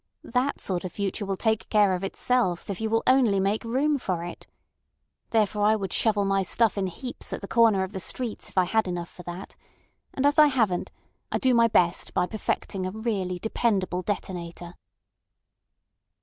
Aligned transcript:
That 0.23 0.59
sort 0.59 0.83
of 0.83 0.91
future 0.91 1.27
will 1.27 1.37
take 1.37 1.69
care 1.69 1.93
of 1.93 2.03
itself 2.03 2.71
if 2.71 2.81
you 2.81 2.89
will 2.89 3.03
only 3.05 3.39
make 3.39 3.63
room 3.63 3.99
for 3.99 4.23
it. 4.25 4.47
Therefore 5.29 5.61
I 5.61 5.75
would 5.75 5.93
shovel 5.93 6.25
my 6.25 6.41
stuff 6.41 6.75
in 6.75 6.87
heaps 6.87 7.31
at 7.31 7.41
the 7.41 7.47
corners 7.47 7.83
of 7.83 7.91
the 7.91 7.99
streets 7.99 8.49
if 8.49 8.57
I 8.57 8.63
had 8.63 8.87
enough 8.87 9.09
for 9.11 9.21
that; 9.21 9.55
and 10.15 10.25
as 10.25 10.39
I 10.39 10.47
haven't, 10.47 10.91
I 11.31 11.37
do 11.37 11.53
my 11.53 11.67
best 11.67 12.15
by 12.15 12.25
perfecting 12.25 12.87
a 12.87 12.91
really 12.91 13.37
dependable 13.37 14.01
detonator." 14.01 14.73